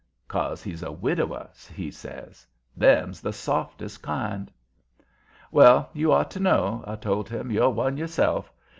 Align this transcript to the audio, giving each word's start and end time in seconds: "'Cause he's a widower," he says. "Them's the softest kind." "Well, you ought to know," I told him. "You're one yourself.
"'Cause 0.27 0.63
he's 0.63 0.81
a 0.81 0.91
widower," 0.91 1.47
he 1.75 1.91
says. 1.91 2.47
"Them's 2.75 3.21
the 3.21 3.31
softest 3.31 4.01
kind." 4.01 4.49
"Well, 5.51 5.91
you 5.93 6.11
ought 6.11 6.31
to 6.31 6.39
know," 6.39 6.83
I 6.87 6.95
told 6.95 7.29
him. 7.29 7.51
"You're 7.51 7.69
one 7.69 7.97
yourself. 7.97 8.51